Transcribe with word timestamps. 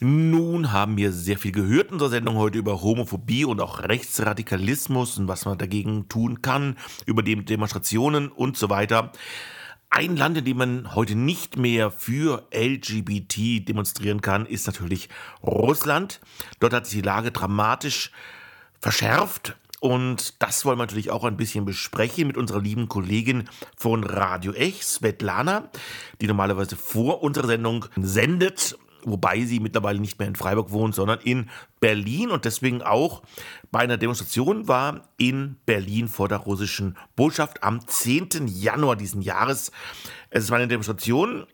Nun 0.00 0.70
haben 0.70 0.96
wir 0.96 1.10
sehr 1.10 1.38
viel 1.38 1.50
gehört 1.50 1.88
in 1.88 1.94
unserer 1.94 2.10
Sendung 2.10 2.36
heute 2.36 2.58
über 2.58 2.82
Homophobie 2.82 3.44
und 3.44 3.60
auch 3.60 3.82
Rechtsradikalismus 3.82 5.18
und 5.18 5.26
was 5.26 5.44
man 5.44 5.58
dagegen 5.58 6.08
tun 6.08 6.40
kann, 6.40 6.76
über 7.04 7.24
die 7.24 7.44
Demonstrationen 7.44 8.28
und 8.28 8.56
so 8.56 8.70
weiter. 8.70 9.10
Ein 9.90 10.16
Land, 10.16 10.38
in 10.38 10.44
dem 10.44 10.56
man 10.58 10.94
heute 10.94 11.16
nicht 11.16 11.56
mehr 11.56 11.90
für 11.90 12.46
LGBT 12.54 13.66
demonstrieren 13.66 14.20
kann, 14.20 14.46
ist 14.46 14.68
natürlich 14.68 15.08
Russland. 15.42 16.20
Dort 16.60 16.74
hat 16.74 16.86
sich 16.86 17.00
die 17.00 17.06
Lage 17.06 17.32
dramatisch 17.32 18.12
verschärft. 18.80 19.56
Und 19.80 20.40
das 20.42 20.64
wollen 20.64 20.78
wir 20.78 20.84
natürlich 20.84 21.10
auch 21.10 21.24
ein 21.24 21.36
bisschen 21.36 21.64
besprechen 21.64 22.28
mit 22.28 22.36
unserer 22.36 22.60
lieben 22.60 22.88
Kollegin 22.88 23.48
von 23.76 24.04
Radio 24.04 24.52
Ech, 24.52 24.84
Svetlana, 24.84 25.70
die 26.20 26.28
normalerweise 26.28 26.76
vor 26.76 27.22
unserer 27.22 27.48
Sendung 27.48 27.86
sendet 27.96 28.76
wobei 29.04 29.44
sie 29.44 29.60
mittlerweile 29.60 30.00
nicht 30.00 30.18
mehr 30.18 30.28
in 30.28 30.36
Freiburg 30.36 30.70
wohnt, 30.70 30.94
sondern 30.94 31.20
in 31.20 31.48
Berlin 31.80 32.30
und 32.30 32.44
deswegen 32.44 32.82
auch 32.82 33.22
bei 33.70 33.80
einer 33.80 33.96
Demonstration 33.96 34.68
war 34.68 35.08
in 35.16 35.56
Berlin 35.66 36.08
vor 36.08 36.28
der 36.28 36.38
russischen 36.38 36.96
Botschaft 37.16 37.62
am 37.62 37.86
10. 37.86 38.46
Januar 38.46 38.96
diesen 38.96 39.22
Jahres. 39.22 39.72
Es 40.30 40.50
war 40.50 40.58
eine 40.58 40.68
Demonstration 40.68 41.46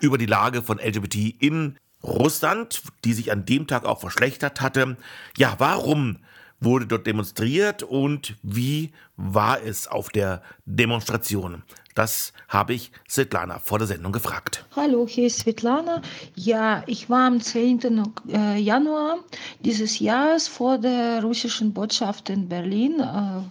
über 0.00 0.18
die 0.18 0.26
Lage 0.26 0.62
von 0.62 0.78
LGBT 0.78 1.42
in 1.42 1.78
Russland, 2.02 2.82
die 3.04 3.12
sich 3.12 3.32
an 3.32 3.44
dem 3.44 3.66
Tag 3.66 3.84
auch 3.84 4.00
verschlechtert 4.00 4.60
hatte. 4.60 4.96
Ja, 5.36 5.54
warum 5.58 6.18
wurde 6.60 6.86
dort 6.86 7.06
demonstriert 7.06 7.82
und 7.82 8.36
wie 8.42 8.92
war 9.16 9.62
es 9.62 9.86
auf 9.86 10.08
der 10.10 10.42
Demonstration? 10.64 11.62
Das 11.94 12.32
habe 12.46 12.74
ich 12.74 12.92
Svetlana 13.08 13.58
vor 13.58 13.78
der 13.78 13.88
Sendung 13.88 14.12
gefragt. 14.12 14.64
Hallo, 14.76 15.04
hier 15.08 15.26
ist 15.26 15.40
Svetlana. 15.40 16.00
Ja, 16.36 16.84
ich 16.86 17.10
war 17.10 17.26
am 17.26 17.40
10. 17.40 18.04
Äh, 18.28 18.58
Januar 18.58 19.18
dieses 19.64 19.98
Jahres 19.98 20.46
vor 20.46 20.78
der 20.78 21.22
russischen 21.24 21.72
Botschaft 21.74 22.30
in 22.30 22.48
Berlin, 22.48 23.00
äh, 23.00 23.42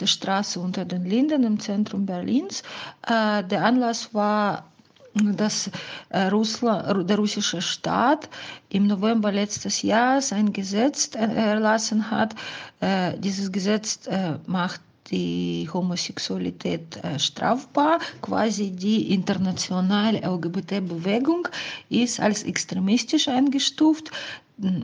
der 0.00 0.06
Straße 0.06 0.60
unter 0.60 0.84
den 0.84 1.06
Linden 1.06 1.44
im 1.44 1.58
Zentrum 1.58 2.04
Berlins. 2.04 2.62
Äh, 3.06 3.42
der 3.44 3.64
Anlass 3.64 4.12
war 4.12 4.70
dass 5.14 5.70
Russland, 6.12 7.08
der 7.08 7.16
russische 7.16 7.62
Staat 7.62 8.28
im 8.68 8.86
November 8.86 9.30
letztes 9.30 9.82
Jahres 9.82 10.32
ein 10.32 10.52
Gesetz 10.52 11.10
erlassen 11.14 12.10
hat. 12.10 12.34
Dieses 13.20 13.52
Gesetz 13.52 14.00
macht 14.46 14.80
die 15.10 15.68
Homosexualität 15.72 16.96
äh, 17.02 17.18
strafbar. 17.18 17.98
Quasi 18.22 18.70
die 18.70 19.12
internationale 19.12 20.18
LGBT-Bewegung 20.20 21.48
ist 21.90 22.20
als 22.20 22.42
extremistisch 22.42 23.28
eingestuft 23.28 24.10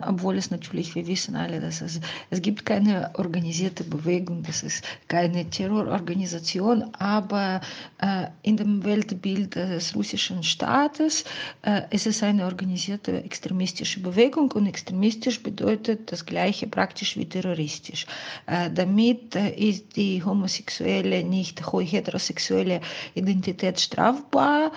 obwohl 0.05 0.37
es 0.37 0.51
natürlich, 0.51 0.97
wir 0.97 1.07
wissen 1.07 1.37
alle, 1.37 1.61
dass 1.61 1.81
es, 1.81 2.01
es 2.31 2.43
gibt 2.43 2.67
keine 2.67 3.13
organisierte 3.17 3.85
Bewegung, 3.85 4.43
das 4.43 4.65
ist 4.65 4.85
keine 5.07 5.49
Terrororganisation, 5.49 6.93
aber 6.95 7.61
äh, 7.99 8.27
in 8.43 8.57
dem 8.57 8.85
Weltbild 8.85 9.55
des 9.55 9.95
russischen 9.95 10.43
Staates 10.43 11.25
äh, 11.63 11.83
ist 11.91 12.09
es 12.09 12.23
eine 12.23 12.47
organisierte 12.47 13.23
extremistische 13.23 14.01
Bewegung 14.01 14.51
und 14.53 14.67
extremistisch 14.67 15.41
bedeutet 15.41 16.11
das 16.11 16.27
gleiche 16.27 16.67
praktisch 16.67 17.17
wie 17.17 17.27
terroristisch. 17.27 18.07
Äh, 18.47 18.71
damit 18.73 19.37
ist 19.37 19.95
die 19.97 20.25
homosexuelle, 20.25 21.23
nicht 21.23 21.63
heterosexuelle 21.73 22.81
Identität 23.15 23.79
strafbar 23.79 24.73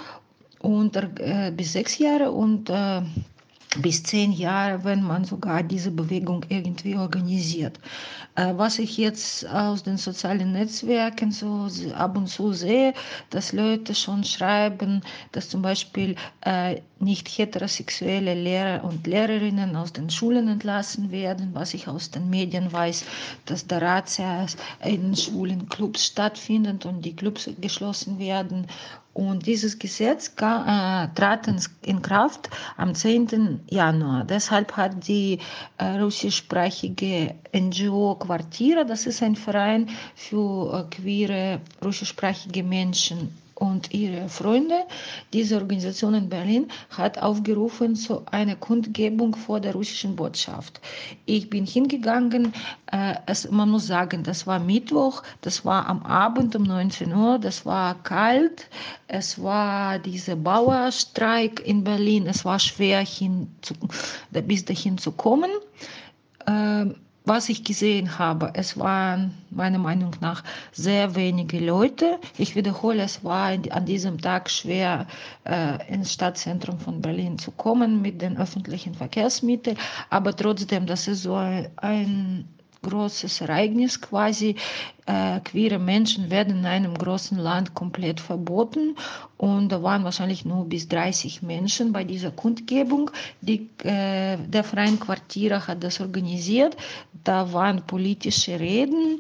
äh, 0.62 1.52
bis 1.52 1.74
sechs 1.74 1.98
Jahre 1.98 2.32
und 2.32 2.70
bis 3.82 4.04
zehn 4.04 4.32
Jahre, 4.32 4.84
wenn 4.84 5.04
man 5.04 5.26
sogar 5.26 5.64
diese 5.64 5.92
Bewegung 5.92 6.46
irgendwie 6.50 6.96
organisiert. 6.96 7.80
Äh, 8.36 8.54
was 8.56 8.80
ich 8.80 8.98
jetzt 8.98 9.48
aus 9.48 9.84
den 9.84 9.98
sozialen 9.98 10.54
Netzwerken 10.54 11.32
so 11.32 11.68
ab 11.96 12.18
und 12.18 12.28
zu 12.28 12.54
sehe, 12.54 12.94
dass 13.30 13.54
Leute 13.54 13.94
schon 13.94 14.24
schreiben, 14.24 15.02
dass 15.32 15.50
zum 15.50 15.62
Beispiel 15.62 16.16
äh, 16.42 16.82
nicht 17.00 17.28
heterosexuelle 17.28 18.34
Lehrer 18.34 18.84
und 18.84 19.06
Lehrerinnen 19.06 19.76
aus 19.76 19.94
den 19.94 20.10
Schulen 20.10 20.48
entlassen 20.48 21.12
werden, 21.12 21.50
was 21.54 21.74
ich 21.74 21.88
aus 21.88 22.12
den 22.12 22.30
Medien 22.30 22.72
weiß, 22.72 23.06
dass 23.46 23.68
der 23.68 23.82
Razzias 23.82 24.58
in 24.84 25.16
Schulen 25.16 25.70
Clubs 25.70 26.06
stattfinden 26.06 26.80
und 26.86 27.04
die 27.04 27.16
Clubs 27.16 27.50
geschlossen 27.60 28.20
werden 28.20 28.68
und 29.14 29.46
dieses 29.46 29.78
Gesetz 29.78 30.30
äh, 30.30 31.08
trat 31.16 31.48
in 31.84 32.02
Kraft 32.02 32.50
am 32.78 32.96
10. 32.96 33.62
Januar. 33.70 34.24
Deshalb 34.26 34.76
hat 34.76 35.08
die 35.08 35.40
äh, 35.78 35.86
russischsprachige 36.00 37.36
NGO 37.56 38.16
Quartiere, 38.16 38.86
das 38.86 39.06
ist 39.06 39.22
ein 39.22 39.36
Verein 39.36 39.90
für 40.16 40.88
äh, 40.92 40.96
queere 40.96 41.62
russischsprachige 41.84 42.64
Menschen 42.64 43.43
und 43.56 43.94
ihre 43.94 44.30
Freunde, 44.30 44.86
diese 45.32 45.56
Organisation 45.56 46.14
in 46.14 46.30
Berlin, 46.30 46.68
hat 46.90 47.18
aufgerufen 47.22 47.96
zu 47.96 48.24
einer 48.32 48.56
Kundgebung 48.56 49.36
vor 49.36 49.60
der 49.60 49.74
russischen 49.74 50.16
Botschaft. 50.16 50.82
Ich 51.26 51.50
bin 51.50 51.66
hingegangen, 51.66 52.54
äh, 52.92 53.16
es, 53.26 53.50
man 53.50 53.70
muss 53.70 53.88
sagen, 53.88 54.24
das 54.24 54.48
war 54.48 54.60
Mittwoch, 54.60 55.24
das 55.42 55.66
war 55.66 55.88
am 55.88 56.04
Abend 56.04 56.56
um 56.56 56.64
19 56.64 57.14
Uhr, 57.14 57.40
das 57.40 57.66
war 57.66 58.02
kalt, 58.04 58.68
es 59.08 59.42
war 59.42 60.00
dieser 60.00 60.36
Bauerstreik 60.36 61.66
in 61.66 61.84
Berlin, 61.84 62.28
es 62.28 62.46
war 62.46 62.60
schwer 62.60 63.00
hin 63.06 63.48
zu, 63.62 63.74
bis 64.32 64.66
dahin 64.66 64.98
zu 64.98 65.12
kommen. 65.12 65.52
Ähm, 66.48 66.96
was 67.26 67.50
ich 67.50 67.64
gesehen 67.64 68.20
habe, 68.20 68.52
es 68.54 68.78
waren 68.78 69.34
meiner 69.50 69.80
Meinung 69.80 70.16
nach 70.20 70.44
sehr 70.72 71.16
wenige 71.16 71.60
Leute. 71.60 72.20
Ich 72.38 72.56
wiederhole, 72.56 73.04
es 73.04 73.24
war 73.24 73.52
an 73.70 73.86
diesem 73.86 74.20
Tag 74.20 74.50
schwer, 74.50 75.08
äh, 75.46 75.94
ins 75.94 76.14
Stadtzentrum 76.14 76.80
von 76.80 77.02
Berlin 77.02 77.38
zu 77.38 77.52
kommen 77.52 78.02
mit 78.02 78.22
den 78.22 78.38
öffentlichen 78.38 78.94
Verkehrsmitteln. 78.94 79.78
Aber 80.10 80.36
trotzdem, 80.36 80.86
das 80.86 81.08
ist 81.08 81.24
so 81.24 81.36
ein, 81.36 81.70
ein 81.78 82.48
großes 82.82 83.42
Ereignis 83.42 84.02
quasi. 84.02 84.56
Äh, 85.06 85.42
queere 85.42 85.80
Menschen 85.80 86.30
werden 86.30 86.60
in 86.60 86.66
einem 86.66 86.98
großen 86.98 87.38
Land 87.38 87.74
komplett 87.74 88.22
verboten 88.22 88.96
und 89.38 89.70
da 89.70 89.84
waren 89.84 90.06
wahrscheinlich 90.06 90.46
nur 90.46 90.64
bis 90.70 90.88
30 90.88 91.42
Menschen 91.42 91.92
bei 91.92 92.06
dieser 92.06 92.32
Kundgebung. 92.32 93.12
Die, 93.42 93.70
äh, 93.84 94.38
der 94.38 94.64
Freien 94.64 95.02
Quartiere 95.02 95.68
hat 95.68 95.84
das 95.84 96.00
organisiert. 96.00 96.78
Da 97.26 97.52
waren 97.52 97.86
politische 97.86 98.60
Reden, 98.60 99.20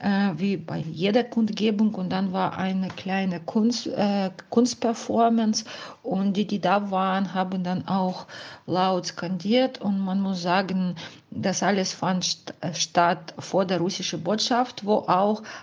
äh, 0.00 0.30
wie 0.36 0.56
bei 0.56 0.78
jeder 0.78 1.24
Kundgebung 1.24 1.94
und 1.94 2.10
dann 2.10 2.32
war 2.32 2.56
eine 2.56 2.88
kleine 2.88 3.40
Kunst, 3.40 3.86
äh, 3.86 4.30
Kunstperformance 4.48 5.66
und 6.02 6.34
die, 6.34 6.46
die 6.46 6.60
da 6.60 6.90
waren, 6.90 7.34
haben 7.34 7.62
dann 7.62 7.86
auch 7.86 8.26
laut 8.66 9.06
skandiert 9.06 9.80
und 9.82 9.98
man 9.98 10.20
muss 10.20 10.40
sagen, 10.40 10.96
das 11.30 11.62
alles 11.62 11.92
fand 11.92 12.24
st 12.24 12.54
statt 12.72 13.34
vor 13.38 13.66
der 13.66 13.78
russischen 13.78 14.22
Botschaft, 14.22 14.86
wo 14.86 14.94
auch 14.94 15.17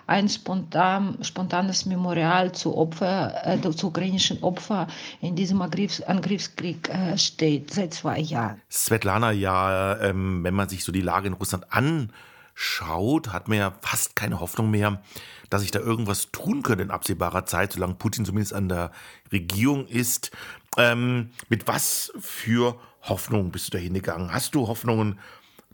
ein 0.07 0.29
spontan, 0.29 1.17
spontanes 1.21 1.85
Memorial 1.85 2.51
zu 2.51 2.75
Opfer, 2.77 3.33
äh, 3.45 3.71
zu 3.71 3.87
ukrainischen 3.87 4.41
Opfern 4.43 4.87
in 5.21 5.35
diesem 5.35 5.61
Angriffs 5.61 6.01
Angriffskrieg 6.01 6.89
äh, 6.89 7.17
steht, 7.17 7.73
seit 7.73 7.93
zwei 7.93 8.19
Jahren. 8.19 8.61
Svetlana, 8.69 9.31
ja, 9.31 9.99
ähm, 10.01 10.43
wenn 10.43 10.53
man 10.53 10.69
sich 10.69 10.83
so 10.83 10.91
die 10.91 11.01
Lage 11.01 11.27
in 11.27 11.33
Russland 11.33 11.65
anschaut, 11.69 13.33
hat 13.33 13.47
man 13.47 13.57
ja 13.57 13.73
fast 13.81 14.15
keine 14.15 14.39
Hoffnung 14.39 14.71
mehr, 14.71 15.01
dass 15.49 15.61
sich 15.61 15.71
da 15.71 15.79
irgendwas 15.79 16.31
tun 16.31 16.63
könnte 16.63 16.83
in 16.83 16.91
absehbarer 16.91 17.45
Zeit, 17.45 17.73
solange 17.73 17.95
Putin 17.95 18.25
zumindest 18.25 18.53
an 18.53 18.69
der 18.69 18.91
Regierung 19.31 19.87
ist. 19.87 20.31
Ähm, 20.77 21.31
mit 21.49 21.67
was 21.67 22.11
für 22.19 22.77
Hoffnung 23.03 23.51
bist 23.51 23.67
du 23.67 23.77
da 23.77 23.77
hingegangen? 23.77 24.33
Hast 24.33 24.55
du 24.55 24.67
Hoffnungen, 24.67 25.19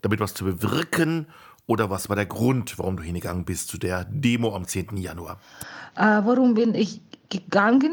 damit 0.00 0.20
was 0.20 0.34
zu 0.34 0.44
bewirken? 0.44 1.26
Oder 1.66 1.90
was 1.90 2.08
war 2.08 2.16
der 2.16 2.26
Grund, 2.26 2.78
warum 2.78 2.96
du 2.96 3.02
hingegangen 3.02 3.44
bist 3.44 3.68
zu 3.68 3.78
der 3.78 4.04
Demo 4.04 4.54
am 4.54 4.66
10. 4.66 4.96
Januar? 4.96 5.38
Äh, 5.96 6.22
warum 6.24 6.54
bin 6.54 6.74
ich 6.74 7.00
gegangen? 7.28 7.92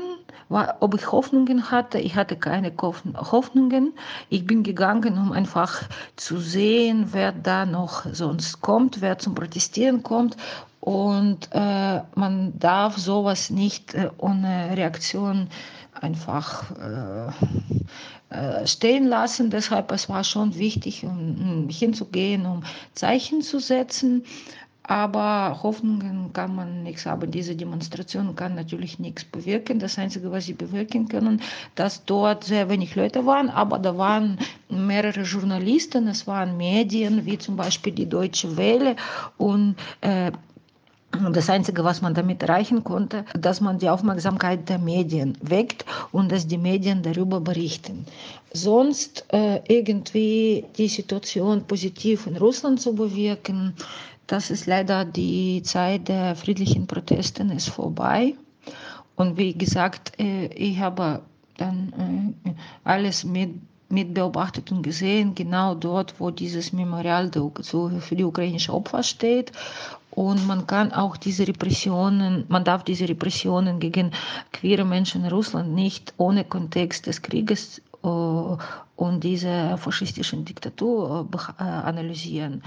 War, 0.49 0.77
ob 0.79 0.95
ich 0.95 1.11
Hoffnungen 1.11 1.69
hatte, 1.69 1.99
ich 1.99 2.15
hatte 2.15 2.35
keine 2.35 2.73
Hoffnungen. 2.75 3.93
Ich 4.29 4.47
bin 4.47 4.63
gegangen, 4.63 5.15
um 5.19 5.31
einfach 5.31 5.83
zu 6.15 6.39
sehen, 6.39 7.09
wer 7.11 7.31
da 7.31 7.67
noch 7.67 8.05
sonst 8.11 8.61
kommt, 8.61 9.01
wer 9.01 9.19
zum 9.19 9.35
Protestieren 9.35 10.01
kommt. 10.01 10.37
Und 10.79 11.49
äh, 11.51 12.01
man 12.15 12.57
darf 12.57 12.97
sowas 12.97 13.51
nicht 13.51 13.93
äh, 13.93 14.09
ohne 14.17 14.75
Reaktion 14.75 15.49
einfach 15.93 16.71
äh, 16.71 17.31
stehen 18.65 19.07
lassen. 19.07 19.49
Deshalb 19.49 19.91
es 19.91 20.07
war 20.09 20.23
schon 20.23 20.57
wichtig, 20.57 21.05
hinzugehen, 21.69 22.45
um 22.45 22.63
Zeichen 22.93 23.41
zu 23.41 23.59
setzen. 23.59 24.23
aber 24.89 25.59
Hoffnungen 25.61 26.33
kann 26.33 26.55
man 26.55 26.81
nichts 26.81 27.05
haben. 27.05 27.29
Diese 27.29 27.55
Demonstration 27.55 28.35
kann 28.35 28.55
natürlich 28.55 28.97
nichts 28.97 29.23
bewirken. 29.23 29.77
Das 29.77 29.99
Einzige, 29.99 30.31
was 30.31 30.45
sie 30.45 30.53
bewirken 30.53 31.07
können, 31.07 31.43
dass 31.75 32.05
dort 32.05 32.43
sehr 32.43 32.69
wenig 32.69 32.95
Leute 32.95 33.23
waren, 33.27 33.51
aber 33.51 33.77
da 33.77 33.95
waren 33.99 34.39
mehrere 34.67 35.21
Journalisten, 35.21 36.07
es 36.07 36.25
waren 36.25 36.57
Medien, 36.57 37.23
wie 37.27 37.37
zum 37.37 37.55
Beispiel 37.55 37.93
die 37.93 38.09
Deutsche 38.09 38.57
Welle 38.57 38.95
und 39.37 39.75
äh, 40.01 40.31
das 41.11 41.49
Einzige, 41.49 41.83
was 41.83 42.01
man 42.01 42.13
damit 42.13 42.43
erreichen 42.43 42.83
konnte, 42.83 43.25
dass 43.33 43.61
man 43.61 43.79
die 43.79 43.89
Aufmerksamkeit 43.89 44.69
der 44.69 44.77
Medien 44.77 45.37
weckt 45.41 45.85
und 46.11 46.31
dass 46.31 46.47
die 46.47 46.57
Medien 46.57 47.01
darüber 47.01 47.41
berichten. 47.41 48.05
Sonst 48.53 49.25
äh, 49.33 49.61
irgendwie 49.67 50.65
die 50.77 50.87
Situation 50.87 51.63
positiv 51.63 52.27
in 52.27 52.37
Russland 52.37 52.79
zu 52.79 52.93
bewirken, 52.93 53.73
das 54.27 54.51
ist 54.51 54.67
leider 54.67 55.05
die 55.05 55.63
Zeit 55.63 56.07
der 56.07 56.35
friedlichen 56.35 56.85
Protesten 56.85 57.49
ist 57.49 57.69
vorbei. 57.69 58.35
Und 59.15 59.37
wie 59.37 59.53
gesagt, 59.53 60.19
äh, 60.19 60.45
ich 60.47 60.79
habe 60.79 61.21
dann 61.57 62.35
äh, 62.45 62.51
alles 62.83 63.23
mit 63.23 63.51
mit 63.89 64.13
beobachtet 64.13 64.71
und 64.71 64.83
gesehen, 64.83 65.33
genau 65.33 65.73
dort, 65.73 66.19
wo 66.19 66.29
dieses 66.29 66.71
Memorial 66.71 67.31
für 67.31 68.15
die 68.15 68.23
ukrainischen 68.23 68.73
Opfer 68.75 69.01
steht. 69.01 69.51
Und 70.19 70.45
man 70.47 70.67
kann 70.67 70.91
auch 70.91 71.15
diese 71.15 71.47
Repressionen, 71.47 72.43
man 72.49 72.65
darf 72.65 72.83
diese 72.83 73.07
Repressionen 73.07 73.79
gegen 73.79 74.11
queere 74.51 74.83
Menschen 74.83 75.23
in 75.23 75.31
Russland 75.31 75.73
nicht 75.73 76.13
ohne 76.17 76.43
Kontext 76.43 77.07
des 77.07 77.21
Krieges 77.21 77.81
äh, 78.03 78.07
und 78.07 79.23
dieser 79.23 79.77
faschistischen 79.77 80.43
Diktatur 80.43 81.29
äh, 81.57 81.63
analysieren. 81.63 82.63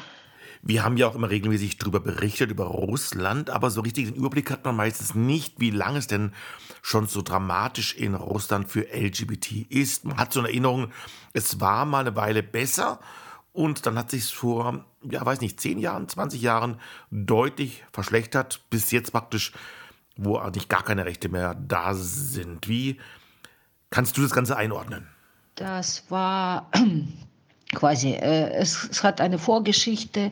Wir 0.63 0.83
haben 0.83 0.97
ja 0.97 1.07
auch 1.07 1.15
immer 1.15 1.29
regelmäßig 1.29 1.77
darüber 1.77 2.01
berichtet, 2.01 2.51
über 2.51 2.65
Russland, 2.65 3.51
aber 3.51 3.71
so 3.71 3.83
richtig 3.83 4.07
den 4.07 4.15
Überblick 4.15 4.51
hat 4.51 4.65
man 4.65 4.75
meistens 4.75 5.15
nicht, 5.15 5.61
wie 5.61 5.73
lange 5.73 5.99
es 5.99 6.07
denn 6.07 6.33
schon 6.81 7.07
so 7.07 7.21
dramatisch 7.21 7.95
in 7.95 8.15
Russland 8.15 8.71
für 8.71 8.87
LGBT 8.95 9.67
ist. 9.69 10.07
Man 10.07 10.17
hat 10.17 10.33
so 10.33 10.41
eine 10.41 10.49
Erinnerung, 10.49 10.89
es 11.35 11.61
war 11.61 11.85
mal 11.85 12.07
eine 12.07 12.17
Weile 12.17 12.43
besser 12.43 12.99
und 13.53 13.85
dann 13.85 13.99
hat 13.99 14.11
sich 14.11 14.25
vor, 14.35 14.87
ja, 15.11 15.25
weiß 15.25 15.41
nicht, 15.41 15.61
10 15.61 15.79
Jahren, 15.79 16.09
20 16.09 16.41
Jahren 16.41 16.79
deutlich 17.11 17.85
verschlechtert, 17.93 18.61
bis 18.71 18.91
jetzt 18.91 19.13
praktisch, 19.13 19.53
wo 20.17 20.37
eigentlich 20.37 20.69
gar 20.69 20.83
keine 20.83 21.05
Rechte 21.05 21.29
mehr 21.29 21.55
da 21.55 21.95
sind. 21.95 22.69
Wie 22.69 23.01
kannst 23.91 24.17
du 24.17 24.23
das 24.23 24.33
Ganze 24.33 24.57
einordnen? 24.57 25.07
Das 25.55 26.05
war 26.11 26.71
quasi, 27.75 28.13
äh, 28.13 28.51
es, 28.53 28.89
es, 28.91 29.05
hat 29.05 29.21
eine 29.21 29.39
Vorgeschichte. 29.39 30.31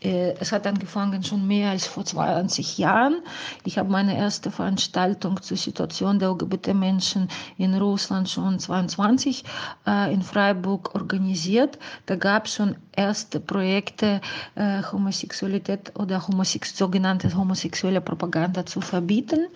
Äh, 0.00 0.34
es 0.38 0.52
hat 0.52 0.66
angefangen 0.66 1.24
schon 1.24 1.46
mehr 1.46 1.70
als 1.70 1.86
vor 1.86 2.04
20 2.04 2.78
Jahren. 2.78 3.20
Ich 3.64 3.78
habe 3.78 3.90
meine 3.90 4.16
erste 4.16 4.50
Veranstaltung 4.50 5.42
zur 5.42 5.56
Situation 5.56 6.18
der 6.18 6.30
LGBT-Menschen 6.30 7.28
in 7.56 7.74
Russland 7.74 8.28
schon 8.28 8.58
22 8.58 9.44
äh, 9.86 10.12
in 10.12 10.22
Freiburg 10.22 10.94
organisiert. 10.94 11.78
Da 12.06 12.16
gab 12.16 12.46
es 12.46 12.54
schon 12.54 12.76
erste 12.92 13.40
Projekte, 13.40 14.20
äh, 14.54 14.82
Homosexualität 14.92 15.92
oder 15.98 16.26
Homosex 16.28 16.76
sogenannte 16.76 17.34
homosexuelle 17.36 18.00
Propaganda 18.00 18.64
zu 18.64 18.80
verbieten. 18.80 19.48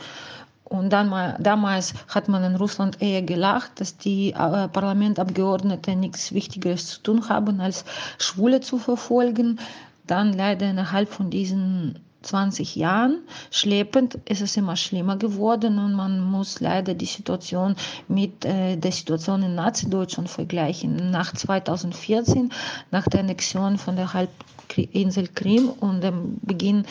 Und 0.64 0.90
dann, 0.90 1.36
damals 1.38 1.92
hat 2.08 2.28
man 2.28 2.42
in 2.44 2.56
Russland 2.56 3.02
eher 3.02 3.20
gelacht, 3.20 3.78
dass 3.78 3.98
die 3.98 4.30
äh, 4.30 4.68
Parlamentabgeordneten 4.68 6.00
nichts 6.00 6.32
Wichtigeres 6.32 6.86
zu 6.88 7.02
tun 7.02 7.28
haben, 7.28 7.60
als 7.60 7.84
Schwule 8.16 8.62
zu 8.62 8.78
verfolgen. 8.78 9.60
Dann 10.06 10.32
leider 10.32 10.70
innerhalb 10.70 11.08
von 11.08 11.30
diesen 11.30 11.98
20 12.22 12.76
Jahren 12.76 13.18
schleppend 13.50 14.18
ist 14.26 14.40
es 14.40 14.56
immer 14.56 14.76
schlimmer 14.76 15.16
geworden 15.16 15.78
und 15.78 15.94
man 15.94 16.20
muss 16.20 16.60
leider 16.60 16.94
die 16.94 17.06
Situation 17.06 17.76
mit 18.08 18.44
äh, 18.44 18.76
der 18.76 18.92
Situation 18.92 19.42
in 19.42 19.54
Nazi-Deutschland 19.54 20.30
vergleichen. 20.30 21.10
Nach 21.10 21.32
2014, 21.32 22.52
nach 22.90 23.06
der 23.08 23.20
Annexion 23.20 23.78
von 23.78 23.96
der 23.96 24.12
Halbinsel 24.12 25.28
Krim 25.28 25.68
und 25.68 26.02
dem 26.02 26.38
Beginn 26.42 26.84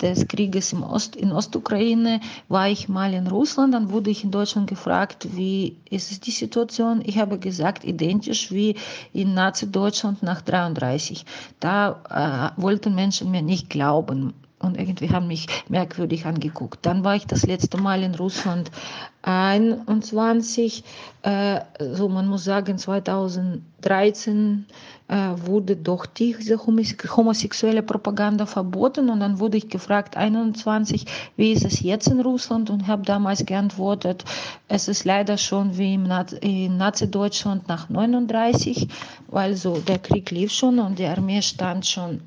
des 0.00 0.28
Krieges 0.28 0.72
im 0.72 0.82
Ost, 0.82 1.16
in 1.16 1.32
Ostukraine, 1.32 2.20
war 2.48 2.68
ich 2.68 2.88
mal 2.88 3.12
in 3.14 3.26
Russland. 3.26 3.74
Dann 3.74 3.90
wurde 3.90 4.10
ich 4.10 4.24
in 4.24 4.30
Deutschland 4.30 4.68
gefragt, 4.68 5.28
wie 5.34 5.76
ist 5.90 6.26
die 6.26 6.30
Situation? 6.30 7.02
Ich 7.04 7.18
habe 7.18 7.38
gesagt, 7.38 7.84
identisch 7.84 8.52
wie 8.52 8.76
in 9.12 9.34
Nazi-Deutschland 9.34 10.22
nach 10.22 10.42
33. 10.42 11.24
Da 11.60 12.52
äh, 12.56 12.60
wollten 12.60 12.94
Menschen 12.94 13.30
mir 13.30 13.42
nicht 13.42 13.70
glauben 13.70 14.34
und 14.64 14.78
irgendwie 14.78 15.10
haben 15.10 15.28
mich 15.28 15.46
merkwürdig 15.68 16.26
angeguckt. 16.26 16.84
Dann 16.86 17.04
war 17.04 17.14
ich 17.16 17.26
das 17.26 17.44
letzte 17.44 17.76
Mal 17.78 18.02
in 18.02 18.14
Russland 18.14 18.70
21, 19.22 20.84
äh, 21.22 21.60
so 21.78 22.08
man 22.08 22.26
muss 22.26 22.44
sagen 22.44 22.76
2013 22.76 24.66
äh, 25.08 25.14
wurde 25.36 25.76
doch 25.76 26.06
diese 26.06 26.58
homosexuelle 26.66 27.82
Propaganda 27.82 28.46
verboten. 28.46 29.10
Und 29.10 29.20
dann 29.20 29.38
wurde 29.38 29.56
ich 29.56 29.68
gefragt 29.68 30.16
21, 30.16 31.06
wie 31.36 31.52
ist 31.52 31.64
es 31.64 31.80
jetzt 31.80 32.08
in 32.08 32.20
Russland? 32.20 32.70
Und 32.70 32.86
habe 32.86 33.02
damals 33.02 33.44
geantwortet, 33.46 34.24
es 34.68 34.88
ist 34.88 35.04
leider 35.04 35.38
schon 35.38 35.78
wie 35.78 35.94
im 35.94 36.76
Nazi-Deutschland 36.76 37.68
nach 37.68 37.88
39, 37.88 38.88
weil 39.28 39.56
so 39.56 39.78
der 39.78 39.98
Krieg 39.98 40.30
lief 40.30 40.52
schon 40.52 40.78
und 40.78 40.98
die 40.98 41.06
Armee 41.06 41.42
stand 41.42 41.86
schon 41.86 42.20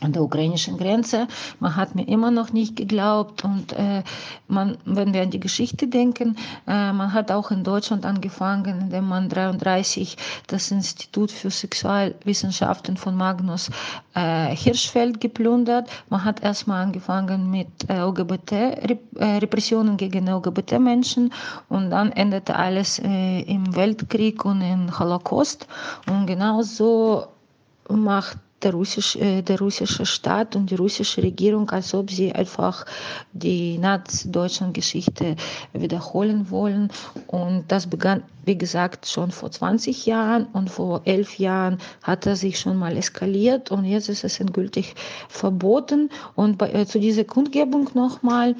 an 0.00 0.12
der 0.12 0.22
ukrainischen 0.22 0.76
Grenze. 0.76 1.28
Man 1.60 1.76
hat 1.76 1.94
mir 1.94 2.06
immer 2.06 2.30
noch 2.30 2.52
nicht 2.52 2.76
geglaubt 2.76 3.44
und 3.44 3.72
äh, 3.72 4.02
man, 4.48 4.76
wenn 4.84 5.14
wir 5.14 5.22
an 5.22 5.30
die 5.30 5.40
Geschichte 5.40 5.86
denken, 5.86 6.36
äh, 6.66 6.92
man 6.92 7.12
hat 7.12 7.30
auch 7.30 7.50
in 7.50 7.64
Deutschland 7.64 8.04
angefangen, 8.04 8.80
indem 8.82 9.08
man 9.08 9.28
33 9.28 10.16
das 10.46 10.70
Institut 10.70 11.30
für 11.30 11.50
Sexualwissenschaften 11.50 12.96
von 12.96 13.16
Magnus 13.16 13.70
äh, 14.14 14.54
Hirschfeld 14.54 15.20
geplündert. 15.20 15.88
Man 16.08 16.24
hat 16.24 16.42
erstmal 16.42 16.82
angefangen 16.82 17.50
mit 17.50 17.68
äh, 17.88 18.00
LGBT, 18.00 18.52
äh, 18.52 19.96
gegen 19.96 20.28
LGBT-Menschen 20.28 21.32
und 21.68 21.90
dann 21.90 22.12
endete 22.12 22.56
alles 22.56 22.98
äh, 22.98 23.40
im 23.42 23.74
Weltkrieg 23.76 24.44
und 24.44 24.60
im 24.60 24.98
Holocaust 24.98 25.66
und 26.06 26.26
genauso 26.26 27.26
macht 27.88 28.38
der, 28.64 28.72
russisch, 28.72 29.16
äh, 29.16 29.42
der 29.42 29.58
russische 29.58 30.06
Staat 30.06 30.56
und 30.56 30.70
die 30.70 30.74
russische 30.74 31.22
Regierung, 31.22 31.70
als 31.70 31.94
ob 31.94 32.10
sie 32.10 32.32
einfach 32.32 32.86
die 33.32 33.78
Nazi-Deutschland-Geschichte 33.78 35.36
wiederholen 35.72 36.50
wollen. 36.50 36.90
Und 37.26 37.64
das 37.68 37.86
begann, 37.86 38.22
wie 38.44 38.58
gesagt, 38.58 39.06
schon 39.06 39.30
vor 39.30 39.50
20 39.50 40.06
Jahren 40.06 40.46
und 40.52 40.70
vor 40.70 41.02
elf 41.04 41.38
Jahren 41.38 41.78
hat 42.02 42.26
er 42.26 42.36
sich 42.36 42.58
schon 42.58 42.76
mal 42.76 42.96
eskaliert 42.96 43.70
und 43.70 43.84
jetzt 43.84 44.08
ist 44.08 44.24
es 44.24 44.40
endgültig 44.40 44.94
verboten. 45.28 46.10
Und 46.34 46.58
bei, 46.58 46.70
äh, 46.70 46.86
zu 46.86 46.98
dieser 46.98 47.24
Kundgebung 47.24 47.90
nochmal, 47.94 48.56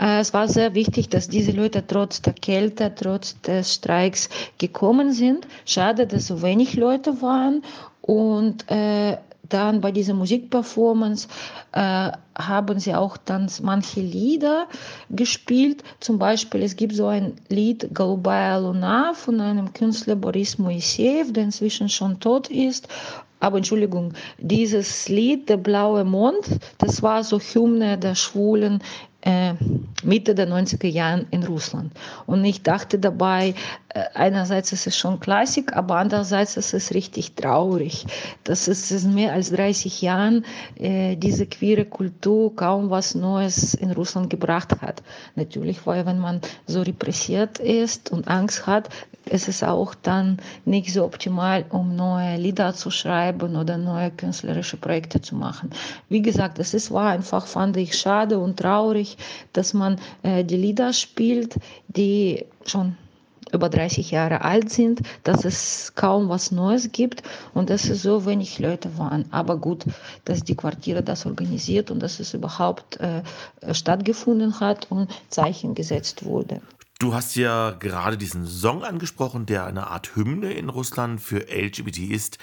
äh, 0.00 0.20
es 0.20 0.32
war 0.32 0.48
sehr 0.48 0.74
wichtig, 0.74 1.08
dass 1.08 1.28
diese 1.28 1.52
Leute 1.52 1.84
trotz 1.86 2.22
der 2.22 2.34
Kälte, 2.34 2.92
trotz 2.94 3.40
des 3.42 3.74
Streiks 3.74 4.28
gekommen 4.58 5.12
sind. 5.12 5.46
Schade, 5.64 6.06
dass 6.06 6.26
so 6.26 6.42
wenig 6.42 6.74
Leute 6.74 7.20
waren. 7.22 7.62
Und 8.00 8.70
äh, 8.70 9.18
dann 9.49 9.81
bei 9.81 9.91
dieser 9.91 10.13
Musikperformance 10.13 11.27
äh, 11.73 12.11
haben 12.37 12.79
sie 12.79 12.95
auch 12.95 13.17
dann 13.17 13.49
manche 13.61 13.99
Lieder 13.99 14.67
gespielt. 15.09 15.83
Zum 15.99 16.17
Beispiel, 16.17 16.63
es 16.63 16.75
gibt 16.75 16.95
so 16.95 17.07
ein 17.07 17.33
Lied 17.49 17.93
Голубая 17.93 18.57
Luna 18.57 19.13
von 19.13 19.39
einem 19.41 19.73
Künstler 19.73 20.15
Boris 20.15 20.57
Moiseev, 20.57 21.33
der 21.33 21.43
inzwischen 21.43 21.89
schon 21.89 22.19
tot 22.19 22.49
ist. 22.49 22.87
Aber 23.39 23.57
Entschuldigung, 23.57 24.13
dieses 24.39 25.09
Lied, 25.09 25.49
Der 25.49 25.57
blaue 25.57 26.05
Mond, 26.05 26.47
das 26.77 27.03
war 27.03 27.23
so 27.23 27.39
Hymne 27.39 27.97
der 27.97 28.15
Schwulen 28.15 28.81
äh, 29.16 29.16
Mitte 30.04 30.34
der 30.34 30.48
90er 30.48 30.86
Jahren 30.86 31.26
in 31.30 31.42
Russland. 31.42 31.92
Und 32.26 32.44
ich 32.44 32.62
dachte 32.62 32.98
dabei, 32.98 33.54
äh, 33.88 34.04
einerseits 34.14 34.72
ist 34.72 34.86
es 34.86 34.96
schon 34.96 35.18
Klassik, 35.18 35.74
aber 35.74 35.96
andererseits 35.96 36.56
ist 36.56 36.72
es 36.72 36.94
richtig 36.94 37.34
traurig, 37.34 38.06
dass 38.44 38.68
es 38.68 38.90
in 38.90 39.14
mehr 39.14 39.32
als 39.32 39.50
30 39.50 40.02
Jahren 40.02 40.44
äh, 40.76 41.16
diese 41.16 41.46
queere 41.46 41.84
Kultur 41.84 42.54
kaum 42.54 42.90
was 42.90 43.14
Neues 43.14 43.74
in 43.74 43.90
Russland 43.90 44.30
gebracht 44.30 44.80
hat. 44.80 45.02
Natürlich, 45.34 45.84
weil 45.86 46.06
wenn 46.06 46.18
man 46.18 46.40
so 46.66 46.82
repressiert 46.82 47.58
ist 47.58 48.12
und 48.12 48.28
Angst 48.28 48.66
hat, 48.66 48.88
ist 49.28 49.48
es 49.48 49.62
auch 49.62 49.94
dann 49.94 50.38
nicht 50.64 50.92
so 50.92 51.04
optimal, 51.04 51.64
um 51.70 51.96
neue 51.96 52.36
Lieder 52.36 52.74
zu 52.74 52.90
schreiben 52.90 53.56
oder 53.56 53.76
neue 53.76 54.10
künstlerische 54.10 54.76
Projekte 54.76 55.20
zu 55.20 55.34
machen. 55.34 55.70
Wie 56.08 56.22
gesagt, 56.22 56.58
es 56.58 56.90
war 56.90 57.10
einfach, 57.10 57.46
fand 57.46 57.76
ich 57.76 57.96
schade 57.96 58.38
und 58.38 58.58
traurig, 58.58 59.07
dass 59.52 59.74
man 59.74 60.00
äh, 60.22 60.44
die 60.44 60.56
Lieder 60.56 60.92
spielt, 60.92 61.56
die 61.88 62.44
schon 62.66 62.96
über 63.52 63.68
30 63.68 64.10
Jahre 64.10 64.42
alt 64.42 64.70
sind, 64.70 65.00
dass 65.24 65.44
es 65.44 65.92
kaum 65.94 66.28
was 66.28 66.50
Neues 66.50 66.92
gibt 66.92 67.22
und 67.54 67.70
dass 67.70 67.88
es 67.88 68.02
so 68.02 68.26
wenig 68.26 68.58
Leute 68.58 68.98
waren. 68.98 69.24
Aber 69.30 69.56
gut, 69.56 69.84
dass 70.24 70.44
die 70.44 70.54
Quartiere 70.54 71.02
das 71.02 71.26
organisiert 71.26 71.90
und 71.90 72.00
dass 72.00 72.20
es 72.20 72.34
überhaupt 72.34 72.98
äh, 73.00 73.22
stattgefunden 73.72 74.60
hat 74.60 74.90
und 74.90 75.10
Zeichen 75.28 75.74
gesetzt 75.74 76.24
wurde. 76.24 76.60
Du 76.98 77.14
hast 77.14 77.36
ja 77.36 77.70
gerade 77.78 78.18
diesen 78.18 78.44
Song 78.46 78.82
angesprochen, 78.82 79.46
der 79.46 79.66
eine 79.66 79.86
Art 79.86 80.16
Hymne 80.16 80.52
in 80.52 80.68
Russland 80.68 81.20
für 81.20 81.46
LGBT 81.48 82.10
ist. 82.10 82.38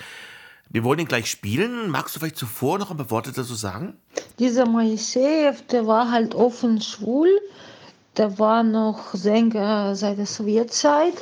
Wir 0.70 0.84
wollen 0.84 1.00
ihn 1.00 1.08
gleich 1.08 1.30
spielen. 1.30 1.90
Magst 1.90 2.16
du 2.16 2.20
vielleicht 2.20 2.38
zuvor 2.38 2.80
noch 2.80 2.92
ein 2.92 2.98
paar 2.98 3.12
Worte 3.12 3.32
dazu 3.32 3.56
sagen? 3.56 3.98
Dieser 4.40 4.66
Moiseev, 4.66 5.62
der 5.68 5.88
war 5.88 6.12
halt 6.12 6.36
offen 6.36 6.82
schwul 6.82 7.30
der 8.18 8.40
war 8.40 8.64
noch 8.64 9.14
Sänger 9.14 9.96
seit 9.96 10.18
der 10.18 10.26
Sowjetzeit. 10.26 11.14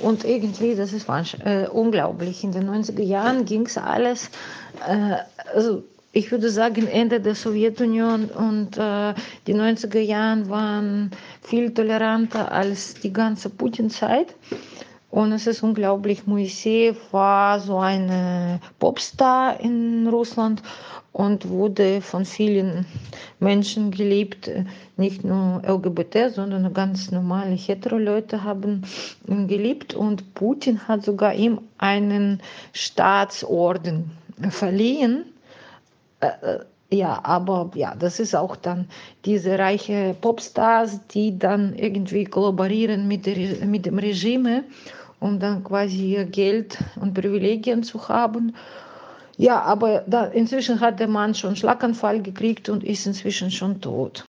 Und 0.00 0.24
irgendwie, 0.24 0.76
das 0.76 0.92
ist 0.92 1.08
äh, 1.44 1.66
unglaublich. 1.66 2.44
In 2.44 2.52
den 2.52 2.70
90er 2.70 3.02
Jahren 3.02 3.44
ging 3.44 3.66
es 3.66 3.76
alles, 3.76 4.30
äh, 4.86 5.16
also 5.52 5.82
ich 6.12 6.30
würde 6.30 6.50
sagen, 6.50 6.86
Ende 6.86 7.20
der 7.20 7.34
Sowjetunion 7.34 8.26
und 8.26 8.78
äh, 8.78 9.14
die 9.46 9.54
90er 9.54 9.98
Jahre 9.98 10.48
waren 10.48 11.10
viel 11.42 11.74
toleranter 11.74 12.52
als 12.52 12.94
die 12.94 13.12
ganze 13.12 13.50
Putin-Zeit. 13.50 14.34
Und 15.10 15.32
es 15.32 15.46
ist 15.46 15.62
unglaublich, 15.62 16.26
Moiseev 16.26 16.98
war 17.12 17.60
so 17.60 17.78
ein 17.78 18.60
Popstar 18.78 19.58
in 19.58 20.06
Russland 20.06 20.62
und 21.12 21.48
wurde 21.48 22.02
von 22.02 22.26
vielen 22.26 22.84
Menschen 23.40 23.90
geliebt. 23.90 24.50
Nicht 24.98 25.24
nur 25.24 25.62
LGBT, 25.66 26.30
sondern 26.32 26.72
ganz 26.74 27.10
normale 27.10 27.54
hetero-Leute 27.54 28.44
haben 28.44 28.82
ihn 29.26 29.48
geliebt. 29.48 29.94
Und 29.94 30.34
Putin 30.34 30.86
hat 30.86 31.04
sogar 31.04 31.34
ihm 31.34 31.60
einen 31.78 32.42
Staatsorden 32.72 34.10
verliehen. 34.50 35.24
Ja, 36.90 37.20
aber 37.22 37.70
ja, 37.74 37.94
das 37.94 38.18
ist 38.18 38.34
auch 38.34 38.56
dann 38.56 38.88
diese 39.24 39.58
reiche 39.58 40.14
Popstars, 40.18 41.00
die 41.08 41.38
dann 41.38 41.74
irgendwie 41.74 42.24
kollaborieren 42.24 43.06
mit, 43.08 43.26
der, 43.26 43.66
mit 43.66 43.84
dem 43.84 43.98
Regime, 43.98 44.64
um 45.20 45.38
dann 45.38 45.64
quasi 45.64 46.26
Geld 46.30 46.78
und 47.00 47.14
Privilegien 47.14 47.82
zu 47.82 48.08
haben. 48.08 48.54
Ja, 49.36 49.62
aber 49.62 50.04
da, 50.06 50.24
inzwischen 50.24 50.80
hat 50.80 50.98
der 50.98 51.08
Mann 51.08 51.34
schon 51.34 51.56
Schlaganfall 51.56 52.22
gekriegt 52.22 52.68
und 52.68 52.82
ist 52.82 53.06
inzwischen 53.06 53.50
schon 53.50 53.80
tot. 53.80 54.24